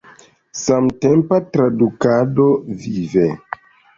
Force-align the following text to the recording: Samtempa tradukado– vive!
Samtempa 0.59 1.39
tradukado– 1.57 2.47
vive! 2.87 3.29